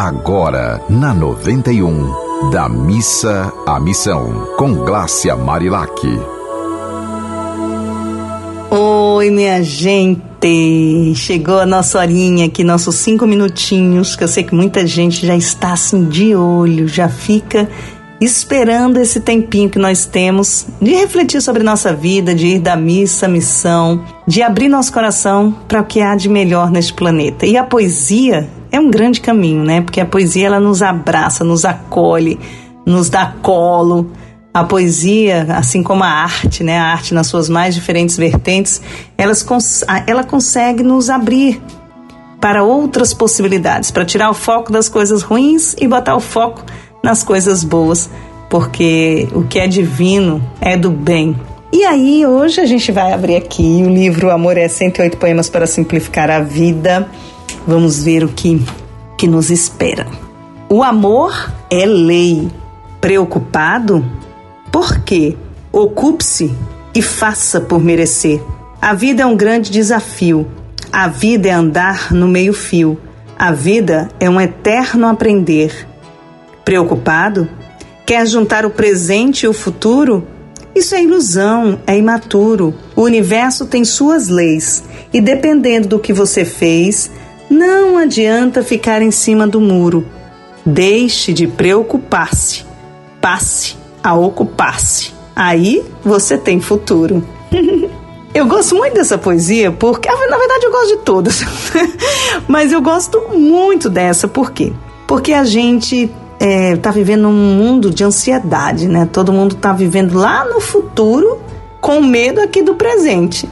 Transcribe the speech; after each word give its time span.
agora 0.00 0.80
na 0.88 1.12
91, 1.12 2.50
da 2.50 2.70
missa 2.70 3.52
à 3.66 3.78
missão, 3.78 4.48
com 4.56 4.72
Glácia 4.76 5.36
Marilac. 5.36 6.00
Oi, 8.70 9.30
minha 9.30 9.62
gente! 9.62 11.12
Chegou 11.14 11.58
a 11.58 11.66
nossa 11.66 11.98
horinha 11.98 12.46
aqui, 12.46 12.64
nossos 12.64 12.94
cinco 12.94 13.26
minutinhos, 13.26 14.16
que 14.16 14.24
eu 14.24 14.28
sei 14.28 14.42
que 14.42 14.54
muita 14.54 14.86
gente 14.86 15.26
já 15.26 15.36
está 15.36 15.74
assim 15.74 16.06
de 16.06 16.34
olho, 16.34 16.88
já 16.88 17.10
fica 17.10 17.68
esperando 18.22 18.98
esse 18.98 19.20
tempinho 19.20 19.68
que 19.68 19.78
nós 19.78 20.06
temos 20.06 20.66
de 20.80 20.92
refletir 20.92 21.42
sobre 21.42 21.62
nossa 21.62 21.92
vida, 21.92 22.34
de 22.34 22.46
ir 22.46 22.58
da 22.58 22.74
missa 22.74 23.26
à 23.26 23.28
missão, 23.28 24.02
de 24.26 24.42
abrir 24.42 24.70
nosso 24.70 24.94
coração 24.94 25.54
para 25.68 25.82
o 25.82 25.84
que 25.84 26.00
há 26.00 26.16
de 26.16 26.30
melhor 26.30 26.70
neste 26.70 26.94
planeta. 26.94 27.44
E 27.44 27.58
a 27.58 27.64
poesia 27.64 28.48
é 28.72 28.78
um 28.78 28.90
grande 28.90 29.20
caminho, 29.20 29.64
né? 29.64 29.80
Porque 29.80 30.00
a 30.00 30.06
poesia 30.06 30.46
ela 30.46 30.60
nos 30.60 30.82
abraça, 30.82 31.44
nos 31.44 31.64
acolhe, 31.64 32.38
nos 32.86 33.08
dá 33.08 33.34
colo. 33.42 34.10
A 34.52 34.64
poesia, 34.64 35.46
assim 35.50 35.82
como 35.82 36.02
a 36.02 36.08
arte, 36.08 36.64
né? 36.64 36.78
A 36.78 36.86
arte 36.86 37.14
nas 37.14 37.28
suas 37.28 37.48
mais 37.48 37.74
diferentes 37.74 38.16
vertentes, 38.16 38.82
elas, 39.16 39.46
ela 40.06 40.24
consegue 40.24 40.82
nos 40.82 41.08
abrir 41.08 41.60
para 42.40 42.64
outras 42.64 43.12
possibilidades, 43.12 43.90
para 43.90 44.04
tirar 44.04 44.30
o 44.30 44.34
foco 44.34 44.72
das 44.72 44.88
coisas 44.88 45.22
ruins 45.22 45.76
e 45.78 45.86
botar 45.86 46.16
o 46.16 46.20
foco 46.20 46.64
nas 47.02 47.22
coisas 47.22 47.62
boas, 47.62 48.10
porque 48.48 49.28
o 49.34 49.42
que 49.42 49.58
é 49.58 49.68
divino 49.68 50.42
é 50.60 50.76
do 50.76 50.90
bem. 50.90 51.36
E 51.72 51.84
aí, 51.84 52.26
hoje 52.26 52.60
a 52.60 52.66
gente 52.66 52.90
vai 52.90 53.12
abrir 53.12 53.36
aqui 53.36 53.82
o 53.84 53.88
livro 53.88 54.30
Amor 54.30 54.56
é 54.56 54.66
108 54.66 55.16
Poemas 55.18 55.48
para 55.48 55.66
Simplificar 55.68 56.28
a 56.28 56.40
Vida. 56.40 57.08
Vamos 57.66 58.02
ver 58.02 58.24
o 58.24 58.28
que, 58.28 58.64
que 59.16 59.26
nos 59.26 59.50
espera. 59.50 60.06
O 60.68 60.82
amor 60.82 61.52
é 61.70 61.84
lei. 61.84 62.50
Preocupado? 63.00 64.04
Por 64.70 65.00
quê? 65.00 65.36
Ocupe-se 65.72 66.54
e 66.94 67.02
faça 67.02 67.60
por 67.60 67.82
merecer. 67.82 68.40
A 68.80 68.94
vida 68.94 69.22
é 69.22 69.26
um 69.26 69.36
grande 69.36 69.70
desafio. 69.70 70.46
A 70.92 71.06
vida 71.06 71.48
é 71.48 71.52
andar 71.52 72.12
no 72.12 72.26
meio-fio. 72.26 72.98
A 73.38 73.52
vida 73.52 74.08
é 74.18 74.28
um 74.28 74.40
eterno 74.40 75.06
aprender. 75.06 75.86
Preocupado? 76.64 77.48
Quer 78.06 78.26
juntar 78.26 78.66
o 78.66 78.70
presente 78.70 79.44
e 79.44 79.48
o 79.48 79.52
futuro? 79.52 80.26
Isso 80.74 80.94
é 80.94 81.02
ilusão, 81.02 81.80
é 81.86 81.96
imaturo. 81.96 82.74
O 82.96 83.02
universo 83.02 83.66
tem 83.66 83.84
suas 83.84 84.28
leis 84.28 84.84
e 85.12 85.20
dependendo 85.20 85.88
do 85.88 85.98
que 85.98 86.12
você 86.12 86.44
fez, 86.44 87.10
não 87.50 87.98
adianta 87.98 88.62
ficar 88.62 89.02
em 89.02 89.10
cima 89.10 89.44
do 89.44 89.60
muro. 89.60 90.06
Deixe 90.64 91.32
de 91.32 91.48
preocupar-se. 91.48 92.64
Passe 93.20 93.76
a 94.02 94.14
ocupar-se. 94.14 95.12
Aí 95.34 95.84
você 96.04 96.38
tem 96.38 96.60
futuro. 96.60 97.26
eu 98.32 98.46
gosto 98.46 98.76
muito 98.76 98.94
dessa 98.94 99.18
poesia 99.18 99.72
porque, 99.72 100.08
ah, 100.08 100.28
na 100.30 100.38
verdade, 100.38 100.64
eu 100.64 100.70
gosto 100.70 100.96
de 100.96 100.98
todas, 100.98 101.40
mas 102.46 102.70
eu 102.70 102.80
gosto 102.80 103.20
muito 103.36 103.90
dessa. 103.90 104.28
Por 104.28 104.52
quê? 104.52 104.72
Porque 105.08 105.32
a 105.32 105.44
gente 105.44 106.08
é, 106.38 106.76
tá 106.76 106.90
vivendo 106.90 107.26
um 107.26 107.32
mundo 107.32 107.90
de 107.90 108.04
ansiedade, 108.04 108.86
né? 108.86 109.08
Todo 109.12 109.32
mundo 109.32 109.56
tá 109.56 109.72
vivendo 109.72 110.16
lá 110.16 110.44
no 110.44 110.60
futuro 110.60 111.40
com 111.80 112.00
medo 112.00 112.40
aqui 112.40 112.62
do 112.62 112.74
presente. 112.74 113.48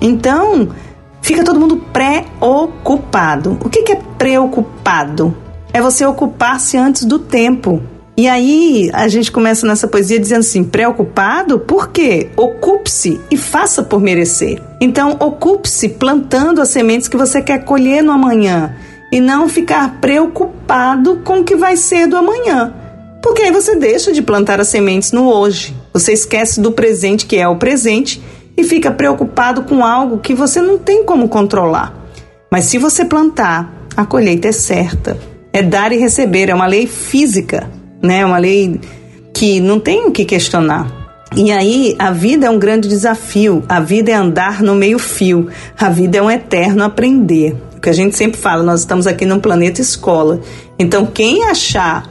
Então, 0.00 0.68
fica 1.22 1.44
todo 1.44 1.58
mundo 1.58 1.76
preocupado. 1.92 3.56
O 3.64 3.70
que, 3.70 3.82
que 3.82 3.92
é 3.92 4.00
preocupado? 4.18 5.34
É 5.72 5.80
você 5.80 6.04
ocupar-se 6.04 6.76
antes 6.76 7.04
do 7.04 7.18
tempo. 7.18 7.82
E 8.14 8.28
aí 8.28 8.90
a 8.92 9.08
gente 9.08 9.32
começa 9.32 9.66
nessa 9.66 9.88
poesia 9.88 10.20
dizendo 10.20 10.40
assim: 10.40 10.62
preocupado? 10.62 11.58
Por 11.58 11.88
quê? 11.88 12.28
Ocupe-se 12.36 13.18
e 13.30 13.36
faça 13.38 13.82
por 13.82 14.02
merecer. 14.02 14.60
Então, 14.80 15.16
ocupe-se 15.18 15.88
plantando 15.88 16.60
as 16.60 16.68
sementes 16.68 17.08
que 17.08 17.16
você 17.16 17.40
quer 17.40 17.64
colher 17.64 18.02
no 18.02 18.12
amanhã 18.12 18.76
e 19.10 19.18
não 19.20 19.48
ficar 19.48 20.00
preocupado 20.00 21.20
com 21.24 21.40
o 21.40 21.44
que 21.44 21.56
vai 21.56 21.76
ser 21.76 22.06
do 22.06 22.16
amanhã. 22.16 22.74
Porque 23.22 23.42
aí 23.42 23.52
você 23.52 23.76
deixa 23.76 24.12
de 24.12 24.20
plantar 24.20 24.60
as 24.60 24.68
sementes 24.68 25.12
no 25.12 25.32
hoje. 25.32 25.74
Você 25.92 26.12
esquece 26.12 26.60
do 26.60 26.72
presente, 26.72 27.24
que 27.24 27.36
é 27.36 27.46
o 27.46 27.56
presente, 27.56 28.20
e 28.56 28.64
fica 28.64 28.90
preocupado 28.90 29.62
com 29.62 29.84
algo 29.84 30.18
que 30.18 30.34
você 30.34 30.60
não 30.60 30.78
tem 30.78 31.04
como 31.04 31.28
controlar. 31.28 31.94
Mas 32.50 32.64
se 32.64 32.78
você 32.78 33.04
plantar, 33.04 33.72
a 33.96 34.04
colheita 34.04 34.48
é 34.48 34.52
certa. 34.52 35.18
É 35.52 35.62
dar 35.62 35.92
e 35.92 35.96
receber, 35.96 36.48
é 36.48 36.54
uma 36.54 36.66
lei 36.66 36.86
física, 36.86 37.70
né? 38.02 38.20
É 38.20 38.26
uma 38.26 38.38
lei 38.38 38.80
que 39.34 39.60
não 39.60 39.78
tem 39.78 40.06
o 40.06 40.10
que 40.10 40.24
questionar. 40.24 41.02
E 41.34 41.50
aí, 41.50 41.96
a 41.98 42.10
vida 42.10 42.46
é 42.46 42.50
um 42.50 42.58
grande 42.58 42.88
desafio, 42.88 43.62
a 43.66 43.80
vida 43.80 44.10
é 44.10 44.14
andar 44.14 44.62
no 44.62 44.74
meio-fio, 44.74 45.48
a 45.78 45.88
vida 45.88 46.18
é 46.18 46.22
um 46.22 46.30
eterno 46.30 46.84
aprender. 46.84 47.56
Porque 47.70 47.88
a 47.88 47.92
gente 47.92 48.16
sempre 48.16 48.38
fala, 48.38 48.62
nós 48.62 48.80
estamos 48.80 49.06
aqui 49.06 49.24
num 49.24 49.40
planeta 49.40 49.80
escola. 49.80 50.40
Então, 50.78 51.06
quem 51.06 51.44
achar 51.44 52.06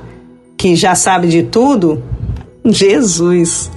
que 0.58 0.76
já 0.76 0.96
sabe 0.96 1.28
de 1.28 1.44
tudo, 1.44 2.04
Jesus, 2.66 3.72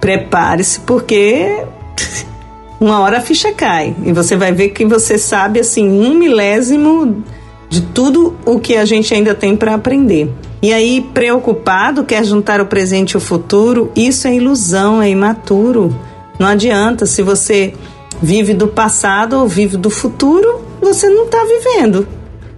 prepare-se, 0.00 0.80
porque 0.80 1.64
uma 2.80 3.00
hora 3.00 3.18
a 3.18 3.20
ficha 3.20 3.52
cai. 3.52 3.94
E 4.04 4.12
você 4.12 4.36
vai 4.36 4.52
ver 4.52 4.70
que 4.70 4.84
você 4.84 5.18
sabe, 5.18 5.60
assim, 5.60 5.88
um 5.88 6.14
milésimo 6.14 7.22
de 7.68 7.82
tudo 7.82 8.36
o 8.44 8.58
que 8.58 8.76
a 8.76 8.84
gente 8.84 9.14
ainda 9.14 9.34
tem 9.34 9.56
para 9.56 9.74
aprender. 9.74 10.30
E 10.62 10.72
aí, 10.72 11.06
preocupado, 11.14 12.04
quer 12.04 12.24
juntar 12.24 12.60
o 12.60 12.66
presente 12.66 13.12
e 13.12 13.16
o 13.16 13.20
futuro, 13.20 13.90
isso 13.96 14.28
é 14.28 14.34
ilusão, 14.34 15.00
é 15.00 15.08
imaturo. 15.08 15.96
Não 16.38 16.46
adianta, 16.48 17.06
se 17.06 17.22
você 17.22 17.72
vive 18.20 18.52
do 18.52 18.68
passado 18.68 19.38
ou 19.38 19.48
vive 19.48 19.76
do 19.76 19.88
futuro, 19.88 20.60
você 20.80 21.08
não 21.08 21.24
está 21.24 21.38
vivendo. 21.44 22.06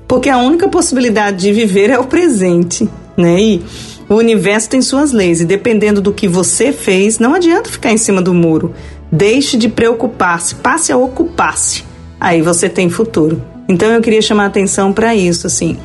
Porque 0.09 0.29
a 0.29 0.39
única 0.39 0.69
possibilidade 0.69 1.39
de 1.39 1.53
viver 1.53 1.91
é 1.91 1.99
o 1.99 2.05
presente, 2.05 2.89
né? 3.17 3.41
E 3.41 3.63
o 4.09 4.15
universo 4.15 4.69
tem 4.69 4.83
suas 4.83 5.13
leis 5.13 5.41
e 5.41 5.45
dependendo 5.45 6.01
do 6.01 6.13
que 6.13 6.27
você 6.27 6.73
fez, 6.73 7.19
não 7.19 7.35
adianta 7.35 7.71
ficar 7.71 7.93
em 7.93 7.97
cima 7.97 8.21
do 8.21 8.35
muro. 8.35 8.75
Deixe 9.13 9.59
de 9.59 9.69
preocupar-se, 9.69 10.55
passe 10.55 10.91
a 10.91 10.97
ocupar-se. 10.97 11.85
Aí 12.19 12.41
você 12.41 12.67
tem 12.69 12.89
futuro. 12.89 13.43
Então 13.69 13.89
eu 13.91 14.01
queria 14.01 14.23
chamar 14.23 14.45
a 14.45 14.47
atenção 14.47 14.93
para 14.93 15.15
isso, 15.15 15.47
assim. 15.47 15.77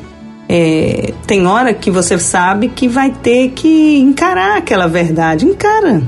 É, 0.48 1.12
tem 1.26 1.46
hora 1.46 1.74
que 1.74 1.90
você 1.90 2.18
sabe 2.18 2.68
que 2.68 2.88
vai 2.88 3.10
ter 3.10 3.50
que 3.50 3.98
encarar 3.98 4.56
aquela 4.56 4.86
verdade. 4.86 5.44
Encara. 5.44 6.02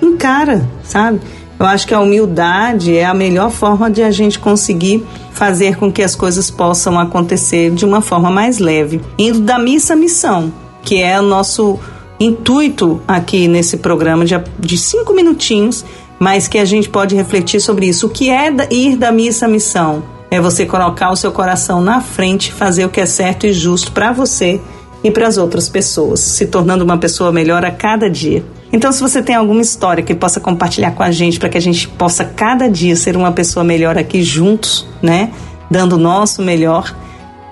Encara, 0.00 0.66
sabe? 0.82 1.20
Eu 1.58 1.66
acho 1.66 1.86
que 1.86 1.94
a 1.94 2.00
humildade 2.00 2.96
é 2.96 3.04
a 3.04 3.14
melhor 3.14 3.50
forma 3.50 3.90
de 3.90 4.02
a 4.02 4.10
gente 4.10 4.38
conseguir 4.38 5.04
fazer 5.32 5.76
com 5.76 5.92
que 5.92 6.02
as 6.02 6.16
coisas 6.16 6.50
possam 6.50 6.98
acontecer 6.98 7.70
de 7.70 7.84
uma 7.84 8.00
forma 8.00 8.30
mais 8.30 8.58
leve. 8.58 9.00
Indo 9.18 9.40
da 9.40 9.58
missa 9.58 9.92
à 9.92 9.96
missão, 9.96 10.52
que 10.82 11.00
é 11.00 11.20
o 11.20 11.22
nosso 11.22 11.78
intuito 12.18 13.00
aqui 13.06 13.48
nesse 13.48 13.76
programa 13.76 14.24
de, 14.24 14.34
de 14.58 14.78
cinco 14.78 15.12
minutinhos, 15.12 15.84
mas 16.18 16.48
que 16.48 16.58
a 16.58 16.64
gente 16.64 16.88
pode 16.88 17.14
refletir 17.14 17.60
sobre 17.60 17.86
isso. 17.86 18.06
O 18.06 18.10
que 18.10 18.30
é 18.30 18.52
ir 18.70 18.96
da 18.96 19.10
missa 19.10 19.46
à 19.46 19.48
missão? 19.48 20.02
É 20.30 20.40
você 20.40 20.66
colocar 20.66 21.10
o 21.10 21.16
seu 21.16 21.30
coração 21.30 21.80
na 21.80 22.00
frente, 22.00 22.52
fazer 22.52 22.84
o 22.84 22.88
que 22.88 23.00
é 23.00 23.06
certo 23.06 23.46
e 23.46 23.52
justo 23.52 23.92
para 23.92 24.12
você 24.12 24.60
e 25.02 25.10
para 25.10 25.28
as 25.28 25.36
outras 25.36 25.68
pessoas, 25.68 26.20
se 26.20 26.46
tornando 26.46 26.82
uma 26.82 26.96
pessoa 26.96 27.30
melhor 27.30 27.64
a 27.64 27.70
cada 27.70 28.08
dia. 28.08 28.44
Então, 28.72 28.90
se 28.90 29.00
você 29.00 29.22
tem 29.22 29.36
alguma 29.36 29.60
história 29.60 30.02
que 30.02 30.14
possa 30.14 30.40
compartilhar 30.40 30.92
com 30.92 31.02
a 31.02 31.10
gente, 31.10 31.38
para 31.38 31.48
que 31.48 31.58
a 31.58 31.60
gente 31.60 31.86
possa 31.86 32.24
cada 32.24 32.68
dia 32.68 32.96
ser 32.96 33.16
uma 33.16 33.30
pessoa 33.30 33.62
melhor 33.62 33.96
aqui 33.98 34.22
juntos, 34.22 34.86
né? 35.02 35.30
Dando 35.70 35.92
o 35.92 35.98
nosso 35.98 36.42
melhor, 36.42 36.92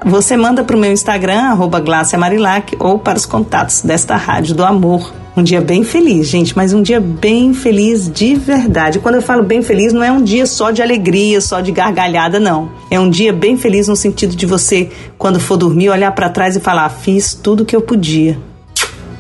você 0.05 0.37
manda 0.37 0.65
para 0.65 0.77
o 0.77 0.79
meu 0.79 0.91
Instagram, 0.91 1.43
arroba 1.43 1.83
Marilac, 2.19 2.75
ou 2.81 2.99
para 2.99 3.19
os 3.19 3.27
contatos 3.27 3.83
desta 3.83 4.17
Rádio 4.17 4.55
do 4.55 4.65
Amor. 4.65 5.22
Um 5.37 5.43
dia 5.43 5.61
bem 5.61 5.83
feliz, 5.83 6.29
gente, 6.29 6.55
mas 6.55 6.75
um 6.75 6.83
dia 6.83 7.01
bem 7.01 7.55
feliz 7.55 8.11
de 8.11 8.35
verdade. 8.35 8.99
Quando 8.99 9.15
eu 9.15 9.23
falo 9.23 9.43
bem 9.43 9.63
feliz, 9.63 9.93
não 9.93 10.03
é 10.03 10.13
um 10.13 10.23
dia 10.23 10.45
só 10.45 10.71
de 10.71 10.83
alegria, 10.83 11.41
só 11.41 11.61
de 11.61 11.73
gargalhada, 11.73 12.39
não. 12.39 12.71
É 12.91 13.01
um 13.01 13.09
dia 13.09 13.33
bem 13.33 13.57
feliz 13.57 13.89
no 13.89 13.97
sentido 13.97 14.37
de 14.37 14.45
você, 14.45 14.91
quando 15.17 15.41
for 15.41 15.57
dormir, 15.57 15.89
olhar 15.89 16.13
para 16.13 16.29
trás 16.29 16.55
e 16.55 16.61
falar: 16.61 16.89
fiz 16.91 17.33
tudo 17.35 17.63
o 17.63 17.67
que 17.67 17.75
eu 17.75 17.81
podia 17.81 18.39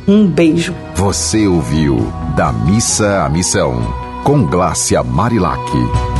um 0.07 0.27
beijo. 0.27 0.75
Você 0.95 1.47
ouviu 1.47 2.13
Da 2.37 2.53
Missa 2.53 3.25
à 3.25 3.29
Missão, 3.29 3.81
com 4.25 4.45
Glácia 4.45 5.03
Marilac. 5.03 6.12